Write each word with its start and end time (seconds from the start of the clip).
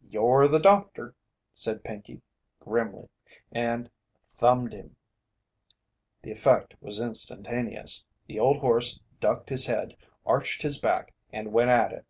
"You're 0.00 0.48
the 0.48 0.60
doctor," 0.60 1.14
said 1.52 1.84
Pinkey, 1.84 2.22
grimly, 2.58 3.10
and 3.52 3.90
"thumbed" 4.26 4.72
him. 4.72 4.96
The 6.22 6.32
effect 6.32 6.74
was 6.80 7.02
instantaneous. 7.02 8.06
The 8.26 8.40
old 8.40 8.60
horse 8.60 8.98
ducked 9.20 9.50
his 9.50 9.66
head, 9.66 9.94
arched 10.24 10.62
his 10.62 10.80
back, 10.80 11.12
and 11.34 11.52
went 11.52 11.68
at 11.68 11.92
it. 11.92 12.06